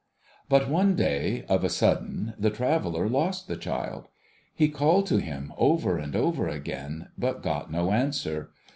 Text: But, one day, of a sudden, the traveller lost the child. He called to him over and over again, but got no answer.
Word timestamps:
But, 0.49 0.67
one 0.67 0.95
day, 0.95 1.45
of 1.47 1.63
a 1.63 1.69
sudden, 1.69 2.33
the 2.39 2.49
traveller 2.49 3.07
lost 3.07 3.47
the 3.47 3.55
child. 3.55 4.07
He 4.55 4.67
called 4.67 5.05
to 5.05 5.17
him 5.17 5.53
over 5.57 5.99
and 5.99 6.15
over 6.15 6.47
again, 6.47 7.09
but 7.19 7.43
got 7.43 7.71
no 7.71 7.91
answer. 7.91 8.49